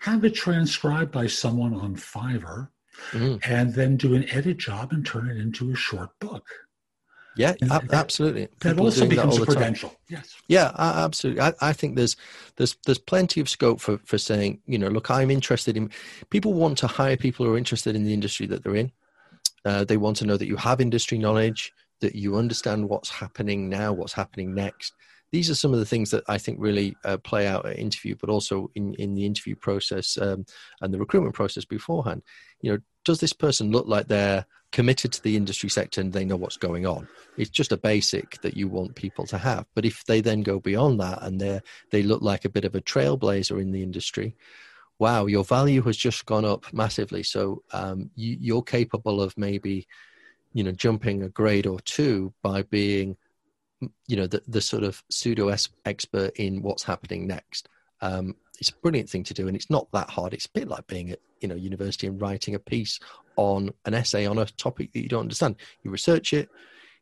[0.00, 2.68] have it transcribed by someone on fiverr
[3.12, 3.36] mm-hmm.
[3.50, 6.44] and then do an edit job and turn it into a short book
[7.38, 8.48] yeah, that, absolutely.
[8.60, 9.94] That also becomes that a credential.
[10.08, 10.34] Yes.
[10.48, 11.40] Yeah, absolutely.
[11.42, 12.16] I, I, think there's
[12.56, 15.90] there's there's plenty of scope for for saying, you know, look, I'm interested in.
[16.30, 18.92] People want to hire people who are interested in the industry that they're in.
[19.64, 23.68] Uh, they want to know that you have industry knowledge, that you understand what's happening
[23.68, 24.94] now, what's happening next.
[25.30, 28.16] These are some of the things that I think really uh, play out at interview,
[28.18, 30.46] but also in, in the interview process um,
[30.80, 32.22] and the recruitment process beforehand.
[32.62, 36.24] You know, does this person look like they're committed to the industry sector and they
[36.24, 37.08] know what's going on.
[37.36, 39.66] It's just a basic that you want people to have.
[39.74, 42.74] But if they then go beyond that and they they look like a bit of
[42.74, 44.36] a trailblazer in the industry,
[44.98, 47.22] wow, your value has just gone up massively.
[47.22, 49.86] So um, you, you're capable of maybe,
[50.52, 53.16] you know, jumping a grade or two by being,
[54.06, 55.54] you know, the, the sort of pseudo
[55.84, 57.68] expert in what's happening next.
[58.00, 60.34] Um, it's a brilliant thing to do, and it's not that hard.
[60.34, 62.98] It's a bit like being at you know university and writing a piece
[63.36, 65.56] on an essay on a topic that you don't understand.
[65.82, 66.48] You research it,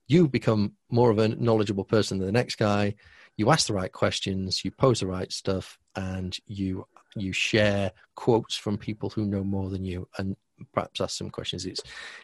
[0.06, 2.94] you become more of a knowledgeable person than the next guy.
[3.36, 8.56] you ask the right questions, you pose the right stuff, and you you share quotes
[8.56, 10.36] from people who know more than you, and
[10.72, 11.66] perhaps ask some questions.
[11.66, 11.82] It's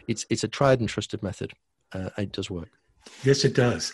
[0.09, 1.53] it's it's a tried and trusted method.
[1.92, 2.71] Uh, it does work.
[3.25, 3.92] Yes, it does.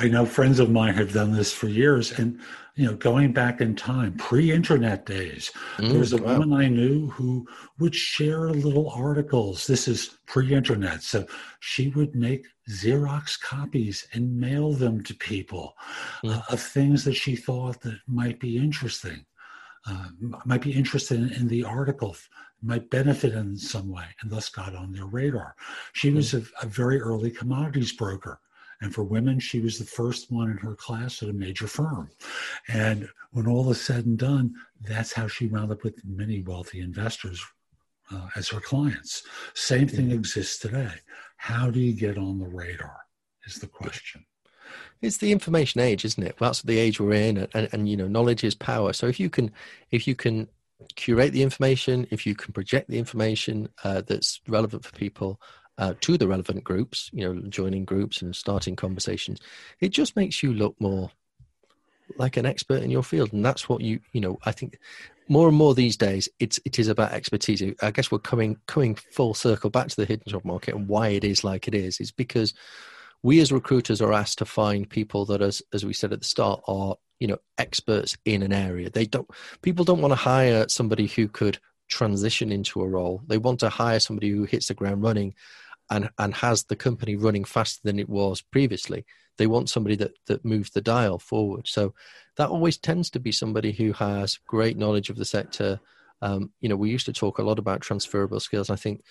[0.00, 2.40] I know friends of mine have done this for years, and
[2.76, 6.38] you know, going back in time, pre-internet days, mm, there was a wow.
[6.38, 7.44] woman I knew who
[7.80, 9.66] would share little articles.
[9.66, 11.26] This is pre-internet, so
[11.58, 15.74] she would make Xerox copies and mail them to people
[16.24, 16.32] mm.
[16.32, 19.26] uh, of things that she thought that might be interesting,
[19.88, 20.06] uh,
[20.44, 22.16] might be interested in, in, the article,
[22.62, 25.56] might benefit in some way, and thus got on their radar.
[25.94, 26.14] She mm.
[26.14, 28.38] was a, a very early commodities broker
[28.80, 32.10] and for women, she was the first one in her class at a major firm.
[32.68, 36.80] And when all is said and done, that's how she wound up with many wealthy
[36.80, 37.44] investors
[38.12, 39.24] uh, as her clients.
[39.54, 40.92] Same thing exists today.
[41.36, 42.96] How do you get on the radar?
[43.46, 44.26] Is the question.
[45.00, 46.36] It's the information age, isn't it?
[46.38, 48.92] Well, that's the age we're in, and, and, and you know, knowledge is power.
[48.92, 49.50] So if you can,
[49.90, 50.48] if you can
[50.96, 55.40] curate the information, if you can project the information uh, that's relevant for people,
[55.78, 59.40] uh, to the relevant groups, you know, joining groups and starting conversations,
[59.80, 61.10] it just makes you look more
[62.16, 63.32] like an expert in your field.
[63.32, 64.78] And that's what you, you know, I think
[65.28, 67.62] more and more these days, it's, it is about expertise.
[67.82, 71.08] I guess we're coming, coming full circle back to the hidden job market and why
[71.08, 72.54] it is like it is, is because
[73.22, 76.24] we as recruiters are asked to find people that, as, as we said at the
[76.24, 78.90] start, are, you know, experts in an area.
[78.90, 79.28] They don't,
[79.60, 83.22] people don't want to hire somebody who could transition into a role.
[83.26, 85.34] They want to hire somebody who hits the ground running
[85.90, 89.04] and and has the company running faster than it was previously.
[89.36, 91.68] They want somebody that that moves the dial forward.
[91.68, 91.94] So
[92.36, 95.80] that always tends to be somebody who has great knowledge of the sector.
[96.20, 98.70] Um, you know, we used to talk a lot about transferable skills.
[98.70, 99.02] I think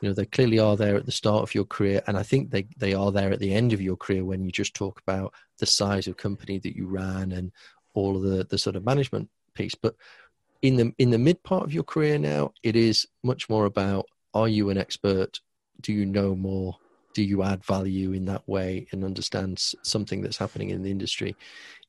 [0.00, 2.50] you know they clearly are there at the start of your career and i think
[2.50, 5.32] they, they are there at the end of your career when you just talk about
[5.58, 7.52] the size of company that you ran and
[7.94, 9.94] all of the, the sort of management piece but
[10.62, 14.06] in the in the mid part of your career now it is much more about
[14.34, 15.40] are you an expert
[15.80, 16.76] do you know more?
[17.14, 21.36] Do you add value in that way and understand something that's happening in the industry?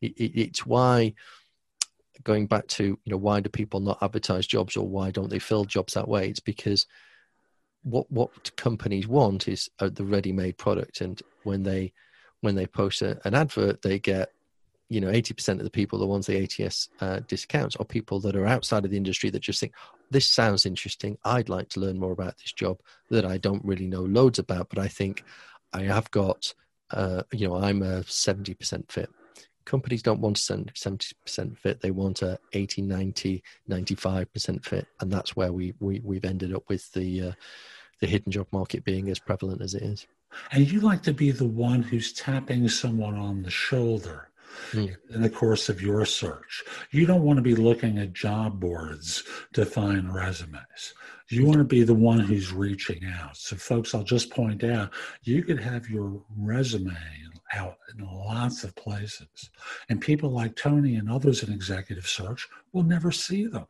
[0.01, 1.13] It, it, it's why
[2.23, 5.39] going back to you know why do people not advertise jobs or why don't they
[5.39, 6.29] fill jobs that way?
[6.29, 6.87] It's because
[7.83, 11.01] what what companies want is uh, the ready-made product.
[11.01, 11.93] And when they
[12.41, 14.31] when they post a, an advert they get
[14.89, 18.35] you know 80% of the people the ones the ats uh, discounts are people that
[18.35, 19.73] are outside of the industry that just think
[20.11, 21.19] this sounds interesting.
[21.23, 24.69] I'd like to learn more about this job that i don't really know loads about
[24.69, 25.23] but i think
[25.73, 26.53] i have got
[26.91, 29.09] uh, you know i'm a 70% fit.
[29.65, 31.79] Companies don't want a 70% fit.
[31.79, 34.87] They want a 80 90 95% fit.
[34.99, 37.31] And that's where we, we we've ended up with the uh,
[37.99, 40.07] the hidden job market being as prevalent as it is.
[40.51, 44.28] And you like to be the one who's tapping someone on the shoulder
[44.71, 44.95] mm.
[45.09, 46.63] in the course of your search.
[46.91, 50.93] You don't want to be looking at job boards to find resumes.
[51.29, 53.37] You want to be the one who's reaching out.
[53.37, 54.91] So, folks, I'll just point out
[55.23, 56.97] you could have your resume
[57.53, 59.49] out in lots of places,
[59.89, 63.65] and people like Tony and others in executive search will never see them.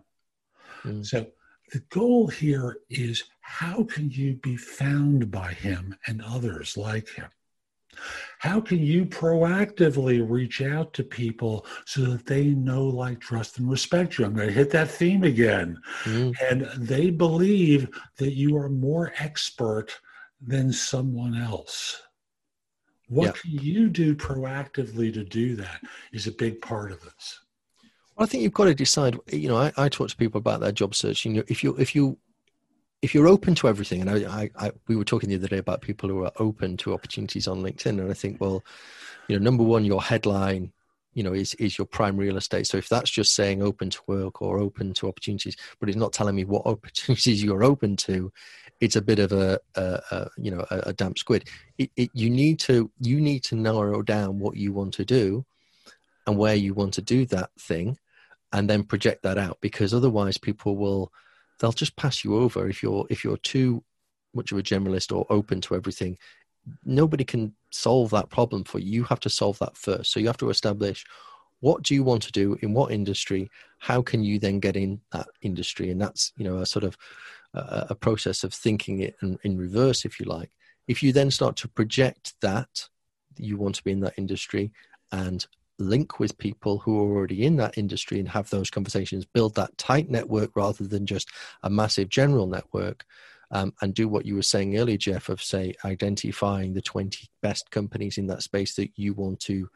[0.84, 1.06] Mm.
[1.06, 1.28] So,
[1.72, 7.30] the goal here is how can you be found by him and others like him?
[8.40, 13.70] How can you proactively reach out to people so that they know, like, trust, and
[13.70, 14.26] respect you?
[14.26, 15.78] I'm going to hit that theme again.
[16.04, 16.36] Mm.
[16.50, 20.00] And they believe that you are more expert
[20.42, 22.02] than someone else.
[23.10, 23.32] What yeah.
[23.42, 25.82] can you do proactively to do that
[26.14, 27.40] is a big part of this.
[28.16, 29.18] Well, I think you've got to decide.
[29.28, 31.38] You know, I, I talk to people about their job searching.
[31.48, 32.20] If you if you
[33.02, 35.58] if you're open to everything, and I, I, I, we were talking the other day
[35.58, 38.64] about people who are open to opportunities on LinkedIn, and I think, well,
[39.28, 40.74] you know, number one, your headline,
[41.14, 42.68] you know, is is your prime real estate.
[42.68, 46.14] So if that's just saying open to work or open to opportunities, but it's not
[46.14, 48.32] telling me what opportunities you're open to,
[48.82, 51.48] it's a bit of a, a, a you know a, a, damp squid.
[51.78, 55.46] It, it, you need to you need to narrow down what you want to do,
[56.28, 57.98] and where you want to do that thing,
[58.52, 61.14] and then project that out because otherwise people will
[61.60, 63.84] they'll just pass you over if you're if you're too
[64.34, 66.18] much of a generalist or open to everything.
[66.86, 68.92] Nobody can solve that problem for you.
[68.92, 70.12] You have to solve that first.
[70.12, 71.06] So you have to establish
[71.62, 73.50] what do you want to do in what industry?
[73.80, 75.92] How can you then get in that industry?
[75.92, 76.98] And that's you know a sort of
[77.54, 80.52] a, a process of thinking it in, in reverse if you like.
[80.88, 82.88] If you then start to project that
[83.38, 84.72] you want to be in that industry
[85.12, 85.46] and
[85.80, 89.78] link with people who are already in that industry and have those conversations, build that
[89.78, 91.30] tight network rather than just
[91.64, 93.06] a massive general network.
[93.52, 97.72] Um, and do what you were saying earlier, Jeff, of say identifying the 20 best
[97.72, 99.68] companies in that space that you want to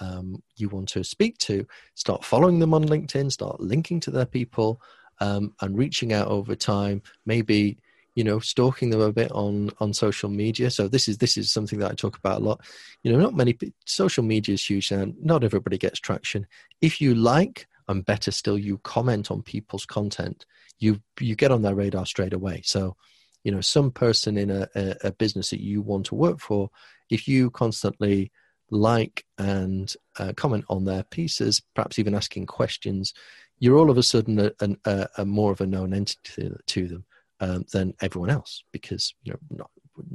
[0.00, 4.26] um, you want to speak to, start following them on LinkedIn, start linking to their
[4.26, 4.80] people,
[5.20, 7.02] um, and reaching out over time.
[7.26, 7.78] Maybe
[8.20, 10.70] you know stalking them a bit on on social media.
[10.70, 12.60] So this is this is something that I talk about a lot.
[13.02, 13.56] You know, not many
[13.86, 16.46] social media is huge, and not everybody gets traction.
[16.82, 20.44] If you like, and better still, you comment on people's content.
[20.80, 22.60] You you get on their radar straight away.
[22.62, 22.94] So
[23.42, 24.68] you know some person in a,
[25.02, 26.68] a, business that you want to work for
[27.08, 28.30] if you constantly
[28.70, 33.14] like and uh, comment on their pieces perhaps even asking questions
[33.58, 34.52] you're all of a sudden a,
[34.84, 37.02] a, a more of a known entity to them
[37.40, 39.70] um, than everyone else because you know not,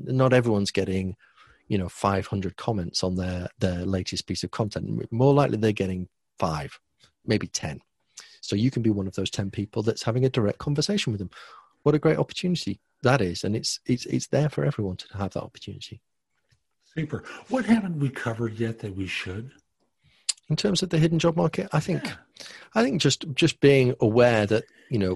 [0.05, 1.15] not everyone's getting
[1.67, 6.07] you know 500 comments on their their latest piece of content more likely they're getting
[6.37, 6.79] five
[7.25, 7.81] maybe 10
[8.41, 11.19] so you can be one of those 10 people that's having a direct conversation with
[11.19, 11.31] them
[11.85, 15.31] what a great opportunity that is, and it's it's it's there for everyone to have
[15.33, 16.01] that opportunity.
[16.97, 17.23] Super.
[17.49, 19.51] What haven't we covered yet that we should?
[20.49, 22.15] In terms of the hidden job market, I think, yeah.
[22.73, 25.15] I think just just being aware that you know,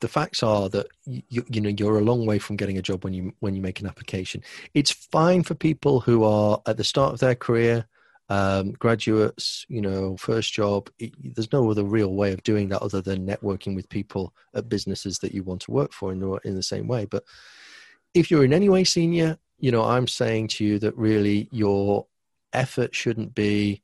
[0.00, 3.04] the facts are that you you know you're a long way from getting a job
[3.04, 4.42] when you when you make an application.
[4.74, 7.86] It's fine for people who are at the start of their career
[8.28, 10.90] um, graduates, you know, first job.
[10.98, 14.68] It, there's no other real way of doing that other than networking with people at
[14.68, 17.04] businesses that you want to work for in the, in the same way.
[17.04, 17.24] But
[18.14, 22.06] if you're in any way senior, you know, I'm saying to you that really your
[22.52, 23.82] effort shouldn't be,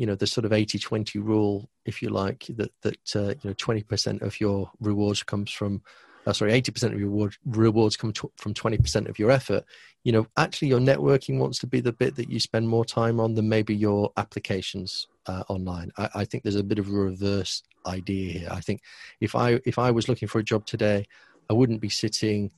[0.00, 3.50] you know, the sort of 80 20 rule, if you like, that, that uh, you
[3.50, 5.82] know, 20% of your rewards comes from
[6.26, 9.64] uh, sorry, 80% of your reward, rewards come to, from 20% of your effort,
[10.04, 13.20] you know, actually your networking wants to be the bit that you spend more time
[13.20, 15.90] on than maybe your applications uh, online.
[15.98, 18.48] I, I, think there's a bit of a reverse idea here.
[18.50, 18.82] I think
[19.20, 21.06] if I if I was looking for a job today,
[21.48, 22.50] I wouldn't be sitting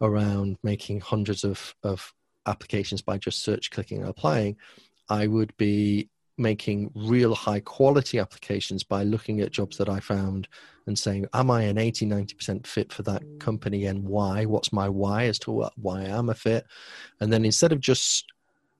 [0.00, 2.12] around making hundreds of, of
[2.46, 4.56] applications by just search clicking and applying.
[5.10, 6.08] I would be
[6.40, 10.48] making real high quality applications by looking at jobs that I found
[10.86, 14.46] and saying, Am I an 80, 90% fit for that company and why?
[14.46, 16.64] What's my why as to why I'm a fit?
[17.20, 18.24] And then instead of just,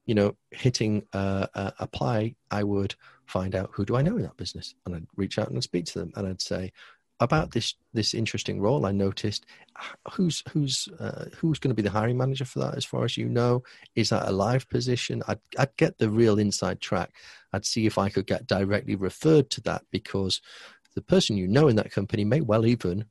[0.07, 2.95] you know, hitting uh, uh, apply, I would
[3.27, 5.85] find out who do I know in that business and I'd reach out and speak
[5.87, 6.73] to them and I'd say,
[7.21, 9.47] about this this interesting role i noticed
[10.13, 13.17] who's who's uh, who's going to be the hiring manager for that as far as
[13.17, 13.63] you know?
[13.95, 15.23] Is that a live position?
[15.29, 17.13] I'd, I'd get the real inside track.
[17.53, 20.41] I'd see if i could get directly referred to that because
[20.95, 23.05] the person you know in that company may well even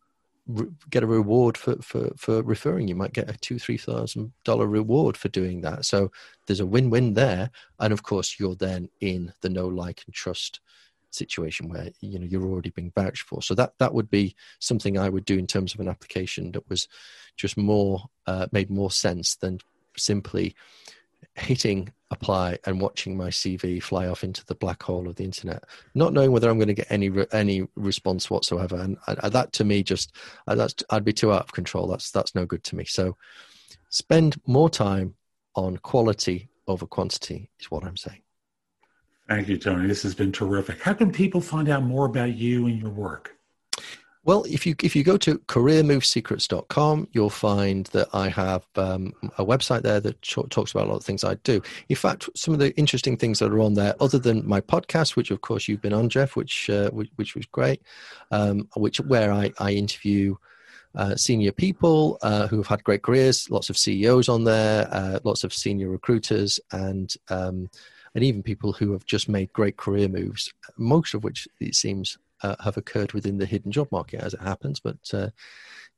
[0.48, 2.88] re- get a reward for, for for referring.
[2.88, 5.86] You might get a two three thousand dollar reward for doing that.
[5.86, 6.12] So
[6.46, 7.52] there's a win-win there.
[7.80, 10.60] And of course you're then in the no like and trust
[11.12, 13.42] situation where you know you're already being vouched for.
[13.42, 16.68] So that that would be something I would do in terms of an application that
[16.70, 16.88] was
[17.38, 19.60] just more uh, made more sense than
[19.98, 20.56] simply
[21.36, 25.64] hitting apply and watching my CV fly off into the black hole of the internet,
[25.94, 28.78] not knowing whether I'm going to get any re- any response whatsoever.
[28.78, 30.16] And I, that to me just
[30.48, 31.88] uh, that's I'd be too out of control.
[31.88, 32.86] That's that's no good to me.
[32.86, 33.16] So
[33.90, 35.16] spend more time
[35.56, 38.22] on quality over quantity is what I'm saying.
[39.30, 39.88] Thank you, Tony.
[39.88, 40.82] This has been terrific.
[40.82, 43.36] How can people find out more about you and your work?
[44.26, 49.46] Well, if you if you go to careermovesecrets.com, you'll find that I have um, a
[49.46, 51.62] website there that talks about a lot of things I do.
[51.90, 55.16] In fact, some of the interesting things that are on there, other than my podcast,
[55.16, 57.84] which of course you've been on, Jeff, which uh, which, which, was great,
[58.32, 60.36] um, which where I, I interview
[60.96, 65.20] uh, senior people uh, who have had great careers, lots of CEOs on there, uh,
[65.24, 67.70] lots of senior recruiters, and um,
[68.16, 72.18] and even people who have just made great career moves, most of which it seems
[72.44, 74.80] uh, have occurred within the hidden job market as it happens.
[74.80, 75.30] But uh,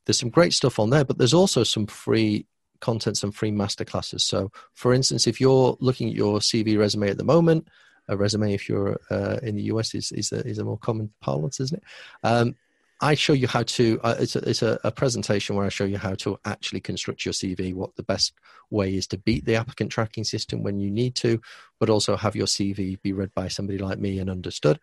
[0.06, 2.46] there's some great stuff on there, but there's also some free
[2.80, 4.22] content, some free masterclasses.
[4.22, 7.68] So, for instance, if you're looking at your CV resume at the moment,
[8.08, 11.12] a resume, if you're uh, in the US, is is a, is a more common
[11.22, 11.84] parlance, isn't it?
[12.24, 12.56] Um,
[13.04, 14.00] I show you how to.
[14.04, 17.26] Uh, it's a, it's a, a, presentation where I show you how to actually construct
[17.26, 17.74] your CV.
[17.74, 18.34] What the best
[18.70, 21.42] way is to beat the applicant tracking system when you need to,
[21.80, 24.80] but also have your CV be read by somebody like me and understood.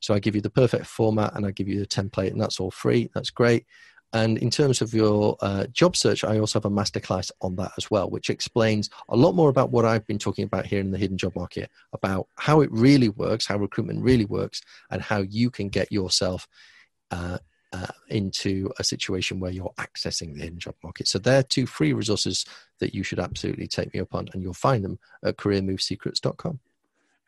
[0.00, 2.58] So I give you the perfect format and I give you the template, and that's
[2.58, 3.08] all free.
[3.14, 3.66] That's great.
[4.12, 7.70] And in terms of your uh, job search, I also have a masterclass on that
[7.78, 10.90] as well, which explains a lot more about what I've been talking about here in
[10.90, 15.18] the hidden job market, about how it really works, how recruitment really works, and how
[15.18, 16.48] you can get yourself
[17.12, 17.38] uh,
[17.72, 21.08] uh, into a situation where you're accessing the hidden job market.
[21.08, 22.44] So they're two free resources
[22.78, 26.60] that you should absolutely take me up on, and you'll find them at careermovesecrets.com.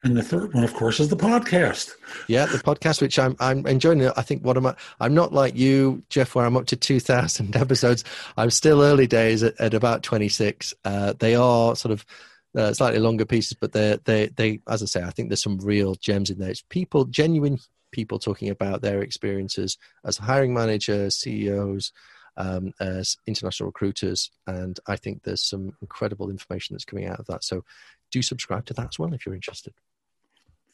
[0.04, 1.92] And the third one, of course, is the podcast.
[2.26, 4.04] Yeah, the podcast, which I'm I'm enjoying.
[4.04, 4.74] I think what am I?
[4.98, 8.02] I'm not like you, Jeff, where I'm up to two thousand episodes.
[8.36, 10.74] I'm still early days at, at about 26.
[10.84, 12.04] Uh, they are sort of
[12.56, 15.58] uh, slightly longer pieces, but they they they as I say, I think there's some
[15.58, 16.50] real gems in there.
[16.50, 17.60] It's people, genuine
[17.92, 21.92] people talking about their experiences as hiring managers, CEOs,
[22.36, 27.26] um, as international recruiters, and I think there's some incredible information that's coming out of
[27.26, 27.44] that.
[27.44, 27.64] So
[28.10, 29.74] do subscribe to that as well if you're interested.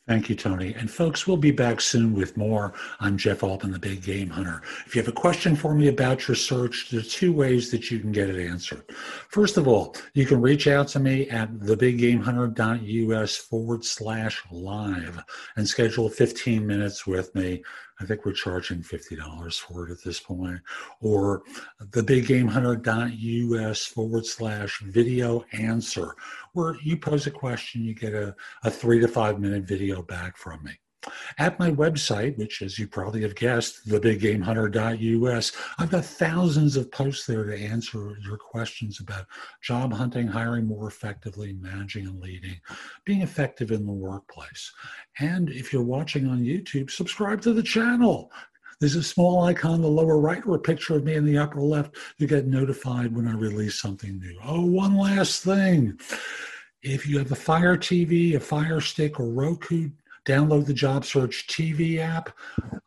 [0.09, 0.73] Thank you, Tony.
[0.73, 2.73] And folks, we'll be back soon with more.
[2.99, 4.63] I'm Jeff Altman, the Big Game Hunter.
[4.87, 7.91] If you have a question for me about your search, there are two ways that
[7.91, 8.85] you can get it answered.
[9.29, 15.23] First of all, you can reach out to me at thebiggamehunter.us forward slash live
[15.57, 17.63] and schedule 15 minutes with me
[18.01, 20.61] I think we're charging $50 for it at this point.
[21.01, 21.43] Or
[21.83, 26.15] thebiggamehunter.us forward slash video answer,
[26.53, 30.37] where you pose a question, you get a, a three to five minute video back
[30.37, 30.73] from me.
[31.39, 37.27] At my website, which, as you probably have guessed, thebiggamehunter.us, I've got thousands of posts
[37.27, 39.27] there to answer your questions about
[39.63, 42.61] job hunting, hiring more effectively, managing and leading,
[43.05, 44.73] being effective in the workplace.
[45.19, 48.31] And if you're watching on YouTube, subscribe to the channel.
[48.81, 51.39] There's a small icon in the lower right or a picture of me in the
[51.39, 51.97] upper left.
[52.19, 54.39] You get notified when I release something new.
[54.45, 55.99] Oh, one last thing.
[56.83, 59.91] If you have a Fire TV, a Fire Stick, or Roku,
[60.29, 62.31] download the Job Search TV app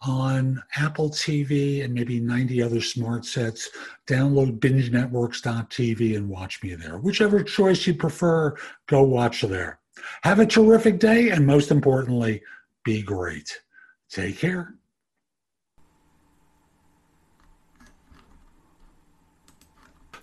[0.01, 3.69] on Apple TV and maybe 90 other smart sets.
[4.07, 6.99] Download bingenetworks.tv and watch me there.
[6.99, 9.79] Whichever choice you prefer, go watch there.
[10.21, 12.41] Have a terrific day, and most importantly,
[12.83, 13.61] be great.
[14.09, 14.75] Take care.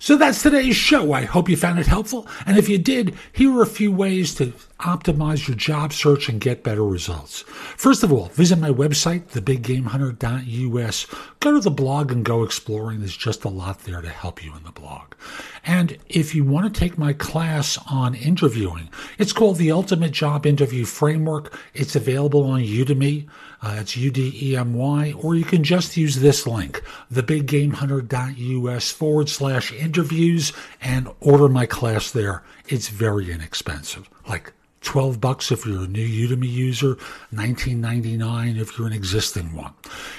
[0.00, 1.12] So that's today's show.
[1.12, 2.28] I hope you found it helpful.
[2.46, 6.40] And if you did, here are a few ways to optimize your job search and
[6.40, 7.40] get better results.
[7.76, 11.06] First of all, visit my website, thebiggamehunter.us.
[11.40, 13.00] Go to the blog and go exploring.
[13.00, 15.14] There's just a lot there to help you in the blog.
[15.64, 20.46] And if you want to take my class on interviewing, it's called the Ultimate Job
[20.46, 21.58] Interview Framework.
[21.74, 23.28] It's available on Udemy.
[23.60, 26.82] Uh, it's U-D-E-M-Y, or you can just use this link,
[27.12, 32.44] thebiggamehunter.us forward slash interviews, and order my class there.
[32.68, 34.52] It's very inexpensive, like
[34.82, 36.94] 12 bucks if you're a new Udemy user,
[37.34, 39.74] 19.99 if you're an existing one.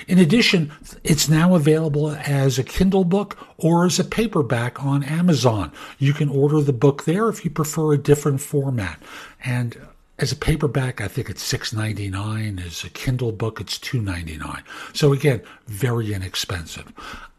[0.07, 0.71] In addition,
[1.03, 5.71] it's now available as a Kindle book or as a paperback on Amazon.
[5.97, 9.01] You can order the book there if you prefer a different format.
[9.43, 9.77] And
[10.19, 12.65] as a paperback, I think it's $6.99.
[12.65, 14.63] As a Kindle book, it's $2.99.
[14.93, 16.91] So again, very inexpensive.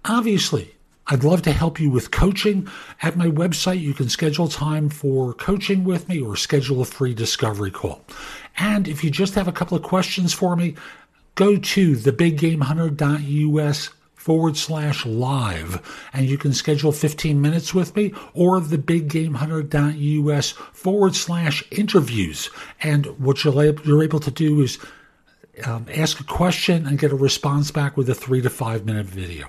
[0.04, 0.74] Obviously,
[1.06, 2.68] I'd love to help you with coaching.
[3.02, 7.14] At my website, you can schedule time for coaching with me or schedule a free
[7.14, 8.04] discovery call.
[8.56, 10.74] And if you just have a couple of questions for me,
[11.34, 13.90] go to thebiggamehunter.us
[14.20, 15.80] forward slash live
[16.12, 22.50] and you can schedule 15 minutes with me or the thebiggamehunter.us forward slash interviews.
[22.82, 24.78] And what you're able to do is
[25.64, 29.06] um, ask a question and get a response back with a three to five minute
[29.06, 29.46] video.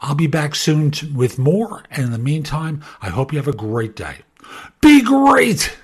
[0.00, 1.82] I'll be back soon with more.
[1.90, 4.18] And in the meantime, I hope you have a great day.
[4.80, 5.76] Be great!